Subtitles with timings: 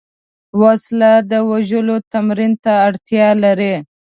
[0.61, 3.75] وسله د وژلو تمرین ته اړتیا لري